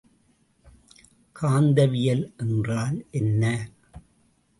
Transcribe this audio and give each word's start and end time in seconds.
காந்தவியல் 1.35 2.23
என்றால் 2.37 3.05
என்ன? 3.11 3.43